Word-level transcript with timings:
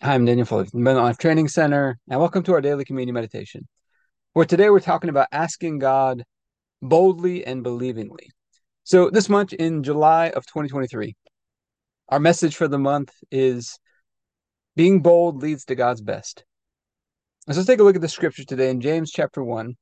Hi, 0.00 0.14
I'm 0.14 0.24
Daniel 0.24 0.46
Foley 0.46 0.64
from 0.64 0.82
Abundant 0.82 1.06
Life 1.06 1.18
Training 1.18 1.48
Center, 1.48 1.98
and 2.08 2.20
welcome 2.20 2.44
to 2.44 2.52
our 2.52 2.60
daily 2.60 2.84
community 2.84 3.10
meditation. 3.10 3.66
Where 4.32 4.44
today 4.44 4.70
we're 4.70 4.78
talking 4.78 5.10
about 5.10 5.26
asking 5.32 5.80
God 5.80 6.22
boldly 6.80 7.44
and 7.44 7.64
believingly. 7.64 8.28
So, 8.84 9.10
this 9.10 9.28
month 9.28 9.54
in 9.54 9.82
July 9.82 10.26
of 10.28 10.46
2023, 10.46 11.16
our 12.10 12.20
message 12.20 12.54
for 12.54 12.68
the 12.68 12.78
month 12.78 13.10
is 13.32 13.76
being 14.76 15.02
bold 15.02 15.42
leads 15.42 15.64
to 15.64 15.74
God's 15.74 16.00
best. 16.00 16.44
So, 17.50 17.56
let's 17.56 17.66
take 17.66 17.80
a 17.80 17.82
look 17.82 17.96
at 17.96 18.00
the 18.00 18.08
scripture 18.08 18.44
today 18.44 18.70
in 18.70 18.80
James 18.80 19.10
chapter 19.10 19.42
1, 19.42 19.74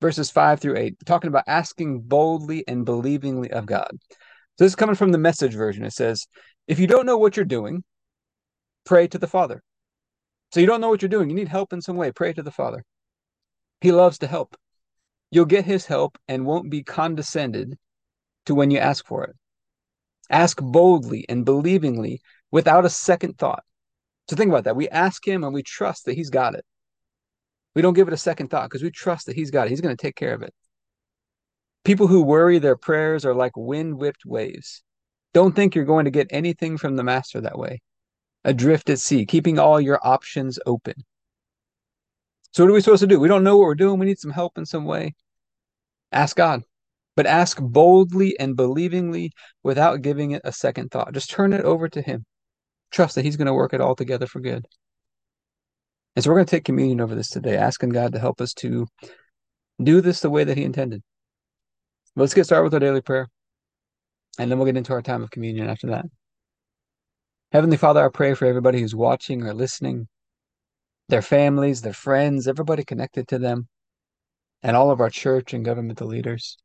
verses 0.00 0.30
5 0.30 0.60
through 0.60 0.78
8, 0.78 0.94
talking 1.04 1.28
about 1.28 1.44
asking 1.46 2.00
boldly 2.00 2.64
and 2.66 2.86
believingly 2.86 3.50
of 3.50 3.66
God. 3.66 3.90
So, 4.00 4.64
this 4.64 4.72
is 4.72 4.76
coming 4.76 4.96
from 4.96 5.12
the 5.12 5.18
message 5.18 5.52
version. 5.52 5.84
It 5.84 5.92
says, 5.92 6.26
If 6.68 6.78
you 6.78 6.86
don't 6.86 7.04
know 7.04 7.18
what 7.18 7.36
you're 7.36 7.44
doing, 7.44 7.84
pray 8.84 9.06
to 9.08 9.18
the 9.18 9.26
Father. 9.26 9.62
So 10.52 10.60
you 10.60 10.66
don't 10.66 10.80
know 10.80 10.90
what 10.90 11.02
you're 11.02 11.08
doing. 11.08 11.30
You 11.30 11.36
need 11.36 11.48
help 11.48 11.72
in 11.72 11.80
some 11.80 11.96
way. 11.96 12.12
Pray 12.12 12.32
to 12.32 12.42
the 12.42 12.50
Father. 12.50 12.84
He 13.80 13.90
loves 13.90 14.18
to 14.18 14.26
help. 14.26 14.56
You'll 15.30 15.46
get 15.46 15.64
his 15.64 15.86
help 15.86 16.18
and 16.28 16.44
won't 16.44 16.70
be 16.70 16.82
condescended 16.82 17.78
to 18.46 18.54
when 18.54 18.70
you 18.70 18.78
ask 18.78 19.06
for 19.06 19.24
it. 19.24 19.34
Ask 20.30 20.60
boldly 20.60 21.24
and 21.28 21.44
believingly 21.44 22.20
without 22.50 22.84
a 22.84 22.90
second 22.90 23.38
thought. 23.38 23.64
So 24.28 24.36
think 24.36 24.50
about 24.50 24.64
that. 24.64 24.76
We 24.76 24.88
ask 24.88 25.26
him 25.26 25.42
and 25.42 25.54
we 25.54 25.62
trust 25.62 26.04
that 26.04 26.14
he's 26.14 26.30
got 26.30 26.54
it. 26.54 26.64
We 27.74 27.82
don't 27.82 27.94
give 27.94 28.08
it 28.08 28.14
a 28.14 28.18
second 28.18 28.48
thought 28.48 28.68
because 28.68 28.82
we 28.82 28.90
trust 28.90 29.26
that 29.26 29.36
he's 29.36 29.50
got 29.50 29.66
it. 29.66 29.70
He's 29.70 29.80
going 29.80 29.96
to 29.96 30.02
take 30.02 30.16
care 30.16 30.34
of 30.34 30.42
it. 30.42 30.54
People 31.84 32.06
who 32.06 32.22
worry 32.22 32.58
their 32.58 32.76
prayers 32.76 33.24
are 33.24 33.34
like 33.34 33.56
wind 33.56 33.98
whipped 33.98 34.24
waves. 34.26 34.82
Don't 35.32 35.56
think 35.56 35.74
you're 35.74 35.86
going 35.86 36.04
to 36.04 36.10
get 36.10 36.28
anything 36.30 36.76
from 36.76 36.96
the 36.96 37.02
master 37.02 37.40
that 37.40 37.58
way 37.58 37.80
adrift 38.44 38.90
at 38.90 39.00
sea, 39.00 39.26
keeping 39.26 39.58
all 39.58 39.80
your 39.80 39.98
options 40.02 40.58
open. 40.66 40.94
So, 42.52 42.64
what 42.64 42.70
are 42.70 42.74
we 42.74 42.80
supposed 42.80 43.00
to 43.00 43.06
do? 43.06 43.18
We 43.18 43.28
don't 43.28 43.44
know 43.44 43.56
what 43.56 43.64
we're 43.64 43.74
doing. 43.74 43.98
We 43.98 44.06
need 44.06 44.18
some 44.18 44.30
help 44.30 44.58
in 44.58 44.66
some 44.66 44.84
way. 44.84 45.14
Ask 46.12 46.36
God, 46.36 46.62
but 47.16 47.26
ask 47.26 47.58
boldly 47.60 48.38
and 48.38 48.56
believingly 48.56 49.32
without 49.62 50.02
giving 50.02 50.32
it 50.32 50.42
a 50.44 50.52
second 50.52 50.90
thought. 50.90 51.14
Just 51.14 51.30
turn 51.30 51.52
it 51.54 51.64
over 51.64 51.88
to 51.88 52.02
Him. 52.02 52.24
Trust 52.90 53.14
that 53.14 53.24
He's 53.24 53.36
going 53.36 53.46
to 53.46 53.54
work 53.54 53.72
it 53.72 53.80
all 53.80 53.94
together 53.96 54.26
for 54.26 54.40
good. 54.40 54.66
And 56.14 56.22
so, 56.22 56.30
we're 56.30 56.36
going 56.36 56.46
to 56.46 56.50
take 56.50 56.64
communion 56.64 57.00
over 57.00 57.14
this 57.14 57.30
today, 57.30 57.56
asking 57.56 57.90
God 57.90 58.12
to 58.12 58.18
help 58.18 58.40
us 58.40 58.52
to 58.54 58.86
do 59.82 60.00
this 60.02 60.20
the 60.20 60.30
way 60.30 60.44
that 60.44 60.58
He 60.58 60.64
intended. 60.64 61.02
Let's 62.16 62.34
get 62.34 62.44
started 62.44 62.64
with 62.64 62.74
our 62.74 62.80
daily 62.80 63.00
prayer, 63.00 63.28
and 64.38 64.50
then 64.50 64.58
we'll 64.58 64.66
get 64.66 64.76
into 64.76 64.92
our 64.92 65.00
time 65.00 65.22
of 65.22 65.30
communion 65.30 65.70
after 65.70 65.86
that. 65.86 66.04
Heavenly 67.52 67.76
Father, 67.76 68.02
I 68.02 68.08
pray 68.08 68.32
for 68.32 68.46
everybody 68.46 68.80
who's 68.80 68.94
watching 68.94 69.42
or 69.42 69.52
listening, 69.52 70.08
their 71.10 71.20
families, 71.20 71.82
their 71.82 71.92
friends, 71.92 72.48
everybody 72.48 72.82
connected 72.82 73.28
to 73.28 73.38
them, 73.38 73.68
and 74.62 74.74
all 74.74 74.90
of 74.90 75.00
our 75.00 75.10
church 75.10 75.52
and 75.52 75.62
governmental 75.62 76.06
leaders. 76.06 76.56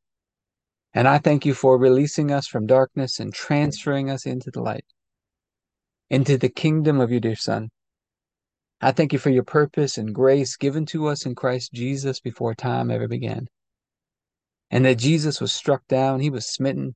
And 0.94 1.06
I 1.06 1.18
thank 1.18 1.46
you 1.46 1.54
for 1.54 1.78
releasing 1.78 2.32
us 2.32 2.48
from 2.48 2.68
darkness 2.68 3.20
and 3.20 3.34
transferring 3.34 4.10
us 4.10 4.26
into 4.26 4.50
the 4.50 4.62
light, 4.62 4.86
into 6.10 6.38
the 6.38 6.48
kingdom 6.48 7.02
of 7.02 7.12
your 7.12 7.20
dear 7.20 7.36
Son. 7.36 7.68
I 8.80 8.94
thank 8.94 9.12
you 9.12 9.20
for 9.20 9.30
your 9.30 9.44
purpose 9.44 9.98
and 9.98 10.16
grace 10.16 10.56
given 10.56 10.86
to 10.86 11.08
us 11.08 11.26
in 11.26 11.36
Christ 11.36 11.74
Jesus 11.74 12.22
before 12.22 12.56
time 12.56 12.92
ever 12.92 13.10
began. 13.10 13.48
And 14.72 14.86
that 14.86 15.00
Jesus 15.00 15.42
was 15.42 15.52
struck 15.52 15.86
down, 15.90 16.22
he 16.22 16.30
was 16.30 16.48
smitten, 16.48 16.96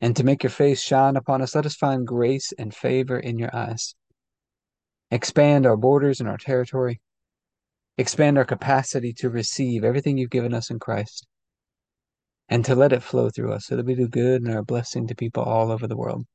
and 0.00 0.14
to 0.16 0.24
make 0.24 0.42
your 0.42 0.50
face 0.50 0.80
shine 0.80 1.16
upon 1.16 1.42
us. 1.42 1.54
Let 1.54 1.66
us 1.66 1.74
find 1.74 2.06
grace 2.06 2.52
and 2.58 2.74
favor 2.74 3.18
in 3.18 3.38
your 3.38 3.54
eyes. 3.54 3.94
Expand 5.10 5.66
our 5.66 5.76
borders 5.76 6.20
and 6.20 6.28
our 6.28 6.36
territory. 6.36 7.00
Expand 7.98 8.36
our 8.36 8.44
capacity 8.44 9.12
to 9.14 9.30
receive 9.30 9.84
everything 9.84 10.18
you've 10.18 10.30
given 10.30 10.52
us 10.52 10.70
in 10.70 10.78
Christ 10.78 11.26
and 12.48 12.64
to 12.64 12.74
let 12.74 12.92
it 12.92 13.02
flow 13.02 13.30
through 13.30 13.52
us 13.52 13.66
so 13.66 13.76
that 13.76 13.86
we 13.86 13.94
do 13.94 14.08
good 14.08 14.42
and 14.42 14.52
are 14.54 14.58
a 14.58 14.64
blessing 14.64 15.06
to 15.06 15.14
people 15.14 15.42
all 15.42 15.72
over 15.72 15.86
the 15.86 15.96
world. 15.96 16.26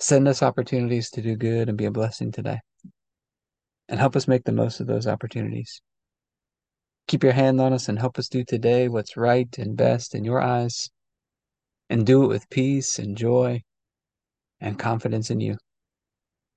Send 0.00 0.26
us 0.26 0.42
opportunities 0.42 1.10
to 1.10 1.22
do 1.22 1.36
good 1.36 1.68
and 1.68 1.78
be 1.78 1.84
a 1.84 1.90
blessing 1.92 2.32
today. 2.32 2.58
And 3.88 4.00
help 4.00 4.16
us 4.16 4.26
make 4.26 4.44
the 4.44 4.52
most 4.52 4.80
of 4.80 4.86
those 4.86 5.06
opportunities. 5.06 5.80
Keep 7.06 7.22
your 7.22 7.32
hand 7.32 7.60
on 7.60 7.72
us 7.72 7.88
and 7.88 7.98
help 7.98 8.18
us 8.18 8.28
do 8.28 8.44
today 8.44 8.88
what's 8.88 9.16
right 9.16 9.48
and 9.58 9.76
best 9.76 10.14
in 10.14 10.24
your 10.24 10.40
eyes 10.40 10.90
and 11.92 12.06
do 12.06 12.24
it 12.24 12.28
with 12.28 12.48
peace 12.48 12.98
and 12.98 13.18
joy 13.18 13.62
and 14.62 14.78
confidence 14.78 15.28
in 15.28 15.40
you. 15.40 15.58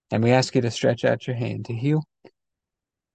And 0.10 0.24
we 0.24 0.32
ask 0.32 0.56
you 0.56 0.62
to 0.62 0.72
stretch 0.72 1.04
out 1.04 1.28
your 1.28 1.36
hand 1.36 1.66
to 1.66 1.74
heal 1.74 2.06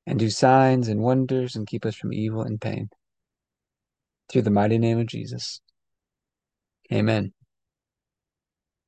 and 0.07 0.19
do 0.19 0.29
signs 0.29 0.89
and 0.89 1.01
wonders 1.01 1.57
and 1.57 1.67
keep 1.67 1.87
us 1.87 1.95
from 1.95 2.13
evil 2.13 2.43
and 2.43 2.61
pain. 2.61 2.91
Through 4.29 4.43
the 4.43 4.51
mighty 4.51 4.77
name 4.77 4.99
of 4.99 5.07
Jesus. 5.07 5.63
Amen. 6.93 7.33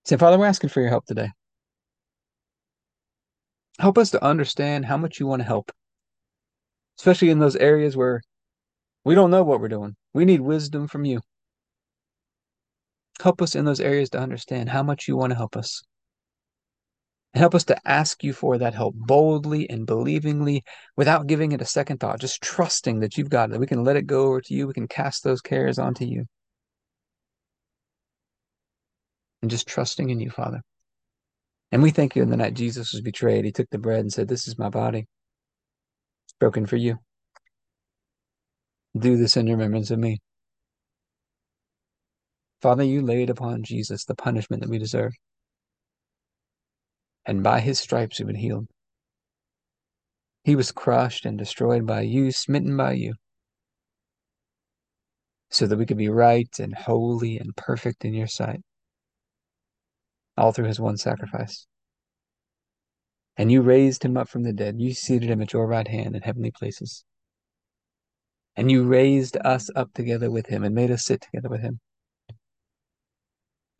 Say, 0.04 0.18
Father, 0.18 0.38
we're 0.38 0.44
asking 0.44 0.68
for 0.68 0.82
your 0.82 0.90
help 0.90 1.06
today. 1.06 1.30
Help 3.78 3.96
us 3.96 4.10
to 4.10 4.22
understand 4.22 4.84
how 4.84 4.98
much 4.98 5.18
you 5.18 5.26
want 5.26 5.40
to 5.40 5.48
help, 5.48 5.72
especially 6.98 7.30
in 7.30 7.38
those 7.38 7.56
areas 7.56 7.96
where 7.96 8.20
we 9.06 9.14
don't 9.14 9.30
know 9.30 9.42
what 9.42 9.58
we're 9.58 9.68
doing. 9.68 9.96
We 10.12 10.26
need 10.26 10.42
wisdom 10.42 10.86
from 10.86 11.06
you. 11.06 11.22
Help 13.20 13.42
us 13.42 13.54
in 13.54 13.64
those 13.64 13.80
areas 13.80 14.10
to 14.10 14.18
understand 14.18 14.68
how 14.68 14.82
much 14.82 15.06
you 15.06 15.16
want 15.16 15.30
to 15.30 15.36
help 15.36 15.56
us. 15.56 15.82
And 17.34 17.40
help 17.40 17.54
us 17.54 17.64
to 17.64 17.88
ask 17.88 18.22
you 18.22 18.32
for 18.32 18.58
that 18.58 18.74
help 18.74 18.94
boldly 18.94 19.68
and 19.70 19.86
believingly 19.86 20.64
without 20.96 21.26
giving 21.26 21.52
it 21.52 21.62
a 21.62 21.66
second 21.66 21.98
thought, 21.98 22.20
just 22.20 22.42
trusting 22.42 23.00
that 23.00 23.16
you've 23.16 23.30
got 23.30 23.52
it. 23.52 23.60
We 23.60 23.66
can 23.66 23.84
let 23.84 23.96
it 23.96 24.06
go 24.06 24.24
over 24.24 24.40
to 24.42 24.54
you. 24.54 24.66
We 24.66 24.74
can 24.74 24.88
cast 24.88 25.24
those 25.24 25.40
cares 25.40 25.78
onto 25.78 26.04
you. 26.04 26.26
And 29.40 29.50
just 29.50 29.66
trusting 29.66 30.10
in 30.10 30.20
you, 30.20 30.30
Father. 30.30 30.60
And 31.72 31.82
we 31.82 31.90
thank 31.90 32.14
you 32.14 32.22
in 32.22 32.28
the 32.28 32.36
night 32.36 32.54
Jesus 32.54 32.92
was 32.92 33.00
betrayed. 33.00 33.46
He 33.46 33.52
took 33.52 33.70
the 33.70 33.78
bread 33.78 34.00
and 34.00 34.12
said, 34.12 34.28
This 34.28 34.46
is 34.46 34.58
my 34.58 34.68
body, 34.68 35.06
broken 36.38 36.66
for 36.66 36.76
you. 36.76 36.98
Do 38.96 39.16
this 39.16 39.38
in 39.38 39.46
remembrance 39.46 39.90
of 39.90 39.98
me. 39.98 40.20
Father, 42.62 42.84
you 42.84 43.02
laid 43.02 43.28
upon 43.28 43.64
Jesus 43.64 44.04
the 44.04 44.14
punishment 44.14 44.62
that 44.62 44.70
we 44.70 44.78
deserve. 44.78 45.12
And 47.26 47.42
by 47.42 47.58
his 47.58 47.80
stripes 47.80 48.20
we've 48.20 48.28
been 48.28 48.36
healed. 48.36 48.68
He 50.44 50.54
was 50.54 50.70
crushed 50.70 51.26
and 51.26 51.36
destroyed 51.36 51.86
by 51.86 52.02
you, 52.02 52.30
smitten 52.30 52.76
by 52.76 52.92
you, 52.92 53.14
so 55.50 55.66
that 55.66 55.76
we 55.76 55.86
could 55.86 55.98
be 55.98 56.08
right 56.08 56.48
and 56.60 56.72
holy 56.74 57.36
and 57.38 57.54
perfect 57.56 58.04
in 58.04 58.14
your 58.14 58.28
sight, 58.28 58.60
all 60.36 60.52
through 60.52 60.66
his 60.66 60.80
one 60.80 60.96
sacrifice. 60.96 61.66
And 63.36 63.50
you 63.50 63.62
raised 63.62 64.04
him 64.04 64.16
up 64.16 64.28
from 64.28 64.44
the 64.44 64.52
dead. 64.52 64.76
You 64.78 64.94
seated 64.94 65.30
him 65.30 65.42
at 65.42 65.52
your 65.52 65.66
right 65.66 65.88
hand 65.88 66.14
in 66.14 66.22
heavenly 66.22 66.52
places. 66.52 67.04
And 68.54 68.70
you 68.70 68.84
raised 68.84 69.36
us 69.38 69.68
up 69.74 69.92
together 69.94 70.30
with 70.30 70.46
him 70.46 70.62
and 70.62 70.74
made 70.74 70.90
us 70.90 71.04
sit 71.04 71.22
together 71.22 71.48
with 71.48 71.62
him. 71.62 71.80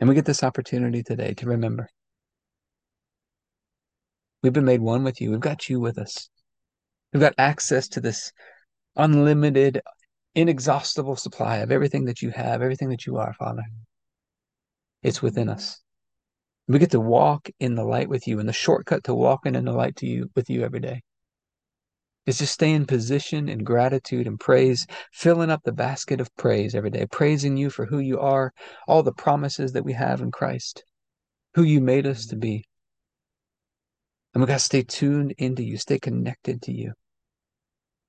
And 0.02 0.08
we 0.08 0.16
get 0.16 0.24
this 0.24 0.42
opportunity 0.42 1.04
today 1.04 1.32
to 1.34 1.46
remember 1.46 1.88
We've 4.42 4.52
been 4.52 4.64
made 4.64 4.80
one 4.80 5.04
with 5.04 5.20
you. 5.20 5.30
We've 5.30 5.38
got 5.38 5.68
you 5.68 5.78
with 5.78 5.96
us. 5.96 6.28
We've 7.12 7.20
got 7.20 7.34
access 7.38 7.86
to 7.90 8.00
this 8.00 8.32
unlimited, 8.96 9.80
inexhaustible 10.34 11.14
supply 11.14 11.58
of 11.58 11.70
everything 11.70 12.06
that 12.06 12.20
you 12.20 12.30
have, 12.30 12.62
everything 12.62 12.88
that 12.88 13.06
you 13.06 13.18
are, 13.18 13.32
Father. 13.34 13.62
It's 15.04 15.22
within 15.22 15.48
us. 15.48 15.80
We 16.66 16.80
get 16.80 16.90
to 16.90 16.98
walk 16.98 17.48
in 17.60 17.76
the 17.76 17.84
light 17.84 18.08
with 18.08 18.26
you, 18.26 18.40
and 18.40 18.48
the 18.48 18.52
shortcut 18.52 19.04
to 19.04 19.14
walking 19.14 19.54
in 19.54 19.66
the 19.66 19.70
light 19.70 19.94
to 19.98 20.06
you 20.08 20.32
with 20.34 20.50
you 20.50 20.64
every 20.64 20.80
day 20.80 21.02
is 22.26 22.38
just 22.38 22.52
stay 22.52 22.72
in 22.72 22.86
position 22.86 23.48
in 23.48 23.64
gratitude 23.64 24.26
and 24.26 24.38
praise, 24.38 24.86
filling 25.12 25.50
up 25.50 25.62
the 25.64 25.72
basket 25.72 26.20
of 26.20 26.34
praise 26.36 26.74
every 26.74 26.90
day, 26.90 27.06
praising 27.06 27.56
you 27.56 27.68
for 27.68 27.86
who 27.86 27.98
you 27.98 28.20
are, 28.20 28.52
all 28.86 29.02
the 29.02 29.12
promises 29.12 29.72
that 29.72 29.84
we 29.84 29.92
have 29.92 30.20
in 30.20 30.30
Christ, 30.30 30.84
who 31.54 31.62
you 31.62 31.80
made 31.80 32.06
us 32.06 32.26
to 32.26 32.36
be. 32.36 32.64
And 34.34 34.42
we 34.42 34.46
got 34.46 34.54
to 34.54 34.58
stay 34.60 34.82
tuned 34.82 35.34
into 35.38 35.62
you, 35.62 35.76
stay 35.76 35.98
connected 35.98 36.62
to 36.62 36.72
you, 36.72 36.92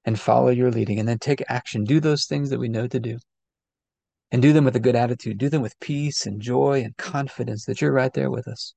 and 0.05 0.19
follow 0.19 0.49
your 0.49 0.71
leading, 0.71 0.99
and 0.99 1.07
then 1.07 1.19
take 1.19 1.43
action. 1.49 1.83
Do 1.83 1.99
those 1.99 2.25
things 2.25 2.49
that 2.51 2.59
we 2.59 2.69
know 2.69 2.87
to 2.87 2.99
do. 2.99 3.17
And 4.31 4.41
do 4.41 4.53
them 4.53 4.65
with 4.65 4.75
a 4.75 4.79
good 4.79 4.95
attitude. 4.95 5.37
Do 5.37 5.49
them 5.49 5.61
with 5.61 5.79
peace 5.79 6.25
and 6.25 6.41
joy 6.41 6.81
and 6.83 6.97
confidence 6.97 7.65
that 7.65 7.81
you're 7.81 7.91
right 7.91 8.11
there 8.13 8.31
with 8.31 8.47
us. 8.47 8.73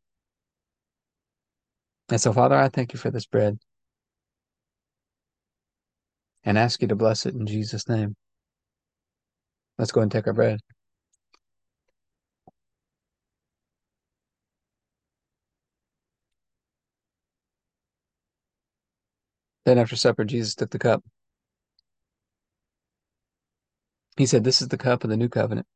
And 2.11 2.21
so, 2.21 2.33
Father, 2.33 2.57
I 2.57 2.69
thank 2.69 2.93
you 2.93 2.99
for 2.99 3.11
this 3.11 3.27
bread 3.27 3.59
and 6.47 6.57
ask 6.57 6.81
you 6.81 6.89
to 6.89 6.95
bless 6.95 7.27
it 7.27 7.35
in 7.35 7.45
Jesus' 7.45 7.89
name. 7.89 8.15
Let's 9.79 9.93
go 9.93 10.01
and 10.01 10.11
take 10.11 10.27
our 10.29 10.33
bread. 10.33 10.61
Then 19.65 19.79
after 19.79 19.97
supper, 19.97 20.25
Jesus 20.25 20.55
took 20.55 20.71
the 20.71 20.79
cup. 20.79 21.03
He 24.17 24.25
said, 24.25 24.45
This 24.45 24.63
is 24.63 24.69
the 24.69 24.79
cup 24.79 25.03
of 25.03 25.11
the 25.11 25.17
new 25.17 25.29
covenant. 25.29 25.67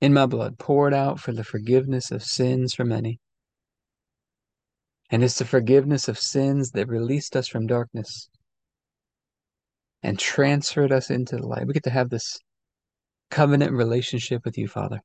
In 0.00 0.14
my 0.14 0.24
blood, 0.24 0.58
poured 0.58 0.94
out 0.94 1.20
for 1.20 1.32
the 1.32 1.44
forgiveness 1.44 2.10
of 2.10 2.22
sins 2.22 2.72
for 2.72 2.84
many. 2.84 3.20
And 5.10 5.22
it's 5.22 5.38
the 5.38 5.44
forgiveness 5.44 6.08
of 6.08 6.18
sins 6.18 6.70
that 6.70 6.88
released 6.88 7.36
us 7.36 7.46
from 7.46 7.66
darkness 7.66 8.30
and 10.02 10.18
transferred 10.18 10.92
us 10.92 11.10
into 11.10 11.36
the 11.36 11.46
light. 11.46 11.66
We 11.66 11.72
get 11.72 11.84
to 11.84 11.90
have 11.90 12.10
this 12.10 12.38
covenant 13.30 13.72
relationship 13.72 14.42
with 14.44 14.56
you, 14.56 14.68
Father. 14.68 15.00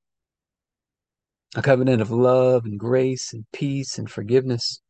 A 1.56 1.62
covenant 1.62 2.02
of 2.02 2.12
love 2.12 2.66
and 2.66 2.80
grace 2.80 3.34
and 3.34 3.46
peace 3.52 3.98
and 3.98 4.10
forgiveness. 4.10 4.82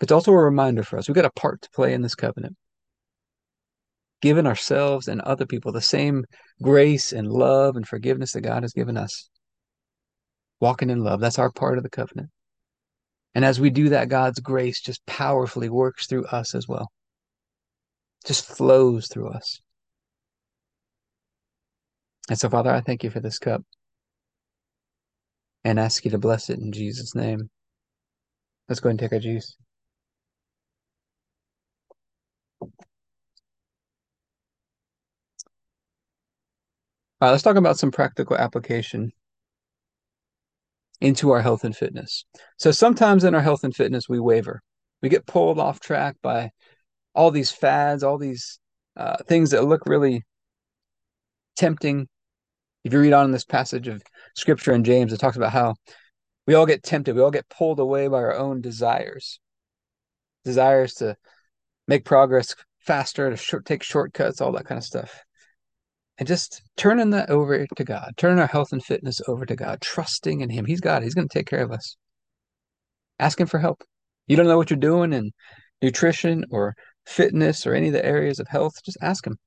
It's 0.00 0.12
also 0.12 0.32
a 0.32 0.36
reminder 0.36 0.82
for 0.82 0.98
us. 0.98 1.08
We've 1.08 1.14
got 1.14 1.24
a 1.24 1.30
part 1.30 1.62
to 1.62 1.70
play 1.70 1.94
in 1.94 2.02
this 2.02 2.14
covenant. 2.14 2.56
Giving 4.20 4.46
ourselves 4.46 5.06
and 5.06 5.20
other 5.20 5.46
people 5.46 5.70
the 5.70 5.80
same 5.80 6.24
grace 6.62 7.12
and 7.12 7.28
love 7.28 7.76
and 7.76 7.86
forgiveness 7.86 8.32
that 8.32 8.40
God 8.40 8.62
has 8.62 8.72
given 8.72 8.96
us. 8.96 9.28
Walking 10.60 10.90
in 10.90 11.02
love. 11.02 11.20
That's 11.20 11.38
our 11.38 11.50
part 11.50 11.78
of 11.78 11.84
the 11.84 11.90
covenant. 11.90 12.30
And 13.34 13.44
as 13.44 13.60
we 13.60 13.70
do 13.70 13.88
that, 13.90 14.08
God's 14.08 14.40
grace 14.40 14.80
just 14.80 15.04
powerfully 15.06 15.68
works 15.68 16.06
through 16.06 16.26
us 16.26 16.54
as 16.54 16.68
well. 16.68 16.90
Just 18.24 18.46
flows 18.46 19.08
through 19.08 19.28
us. 19.30 19.60
And 22.30 22.38
so, 22.38 22.48
Father, 22.48 22.70
I 22.70 22.80
thank 22.80 23.04
you 23.04 23.10
for 23.10 23.20
this 23.20 23.38
cup 23.38 23.62
and 25.62 25.78
ask 25.78 26.04
you 26.04 26.10
to 26.10 26.18
bless 26.18 26.50
it 26.50 26.58
in 26.58 26.72
Jesus' 26.72 27.14
name. 27.14 27.50
Let's 28.68 28.80
go 28.80 28.88
and 28.88 28.98
take 28.98 29.12
our 29.12 29.18
juice. 29.18 29.56
All 37.20 37.28
right, 37.28 37.30
let's 37.30 37.42
talk 37.42 37.56
about 37.56 37.78
some 37.78 37.90
practical 37.90 38.36
application 38.36 39.12
into 41.00 41.30
our 41.30 41.42
health 41.42 41.64
and 41.64 41.76
fitness. 41.76 42.24
So 42.58 42.70
sometimes 42.70 43.24
in 43.24 43.34
our 43.34 43.40
health 43.40 43.64
and 43.64 43.74
fitness, 43.74 44.08
we 44.08 44.20
waver. 44.20 44.62
We 45.02 45.08
get 45.08 45.26
pulled 45.26 45.58
off 45.58 45.80
track 45.80 46.16
by 46.22 46.50
all 47.14 47.30
these 47.30 47.50
fads, 47.50 48.02
all 48.02 48.18
these 48.18 48.58
uh, 48.96 49.16
things 49.26 49.50
that 49.50 49.64
look 49.64 49.86
really 49.86 50.22
tempting. 51.56 52.08
If 52.84 52.92
you 52.92 53.00
read 53.00 53.12
on 53.12 53.26
in 53.26 53.30
this 53.30 53.44
passage 53.44 53.88
of 53.88 54.02
scripture 54.36 54.72
in 54.72 54.84
James, 54.84 55.12
it 55.12 55.18
talks 55.18 55.36
about 55.36 55.52
how 55.52 55.74
we 56.46 56.54
all 56.54 56.66
get 56.66 56.82
tempted, 56.82 57.14
we 57.14 57.22
all 57.22 57.30
get 57.30 57.48
pulled 57.48 57.80
away 57.80 58.08
by 58.08 58.18
our 58.18 58.34
own 58.34 58.60
desires, 58.60 59.40
desires 60.44 60.94
to 60.94 61.16
make 61.88 62.04
progress 62.04 62.54
faster, 62.80 63.30
to 63.30 63.36
short, 63.36 63.64
take 63.64 63.82
shortcuts, 63.82 64.40
all 64.40 64.52
that 64.52 64.66
kind 64.66 64.78
of 64.78 64.84
stuff. 64.84 65.22
And 66.18 66.28
just 66.28 66.62
turning 66.76 67.10
that 67.10 67.30
over 67.30 67.66
to 67.66 67.84
God, 67.84 68.12
turning 68.16 68.38
our 68.38 68.46
health 68.46 68.72
and 68.72 68.84
fitness 68.84 69.20
over 69.26 69.46
to 69.46 69.56
God, 69.56 69.80
trusting 69.80 70.42
in 70.42 70.50
Him. 70.50 70.64
He's 70.64 70.80
God, 70.80 71.02
He's 71.02 71.14
going 71.14 71.28
to 71.28 71.38
take 71.38 71.46
care 71.46 71.62
of 71.62 71.72
us. 71.72 71.96
Asking 73.18 73.46
for 73.46 73.58
help. 73.58 73.82
You 74.26 74.36
don't 74.36 74.46
know 74.46 74.56
what 74.56 74.70
you're 74.70 74.78
doing 74.78 75.12
in 75.12 75.32
nutrition 75.82 76.44
or 76.50 76.74
fitness 77.06 77.66
or 77.66 77.74
any 77.74 77.88
of 77.88 77.92
the 77.92 78.04
areas 78.04 78.40
of 78.40 78.48
health, 78.48 78.82
just 78.84 78.98
ask 79.00 79.26
Him. 79.26 79.38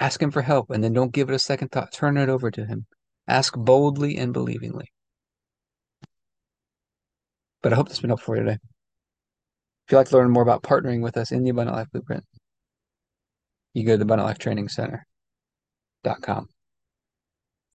Ask 0.00 0.22
Him 0.22 0.30
for 0.30 0.42
help 0.42 0.70
and 0.70 0.82
then 0.82 0.92
don't 0.92 1.12
give 1.12 1.28
it 1.28 1.34
a 1.34 1.38
second 1.38 1.68
thought. 1.70 1.92
Turn 1.92 2.16
it 2.16 2.28
over 2.28 2.50
to 2.50 2.66
Him. 2.66 2.86
Ask 3.26 3.54
boldly 3.56 4.16
and 4.16 4.32
believingly. 4.32 4.86
But 7.62 7.72
I 7.72 7.76
hope 7.76 7.88
this 7.88 7.96
has 7.96 8.00
been 8.02 8.10
helpful 8.10 8.34
for 8.34 8.36
you 8.38 8.44
today. 8.44 8.58
If 9.86 9.92
you'd 9.92 9.98
like 9.98 10.08
to 10.08 10.16
learn 10.16 10.30
more 10.30 10.42
about 10.42 10.62
partnering 10.62 11.02
with 11.02 11.16
us 11.16 11.32
in 11.32 11.42
the 11.42 11.50
Abundant 11.50 11.76
Life 11.76 11.88
Blueprint, 11.92 12.24
you 13.74 13.84
go 13.84 13.92
to 13.92 13.98
the 13.98 14.04
Abundant 14.04 14.28
Life 14.28 14.38
Training 14.38 14.68
Center.com. 14.68 16.48